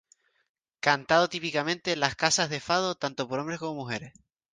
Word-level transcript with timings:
Cantado 0.79 1.29
típicamente 1.29 1.93
en 1.93 1.99
las 1.99 2.15
"casas 2.15 2.49
de 2.49 2.59
fado", 2.59 2.95
tanto 2.95 3.27
por 3.27 3.37
hombres 3.37 3.59
como 3.59 3.73
por 3.73 3.81
mujeres. 3.83 4.13